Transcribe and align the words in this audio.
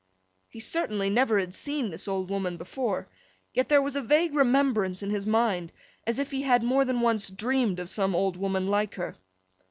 He 0.49 0.59
certainly 0.59 1.11
never 1.11 1.37
had 1.39 1.53
seen 1.53 1.91
this 1.91 2.07
old 2.07 2.27
woman 2.31 2.57
before. 2.57 3.07
Yet 3.53 3.69
there 3.69 3.83
was 3.83 3.95
a 3.95 4.01
vague 4.01 4.33
remembrance 4.33 5.03
in 5.03 5.11
his 5.11 5.27
mind, 5.27 5.71
as 6.07 6.17
if 6.17 6.31
he 6.31 6.41
had 6.41 6.63
more 6.63 6.85
than 6.85 7.01
once 7.01 7.29
dreamed 7.29 7.77
of 7.79 7.87
some 7.87 8.15
old 8.15 8.35
woman 8.35 8.67
like 8.67 8.95
her. 8.95 9.15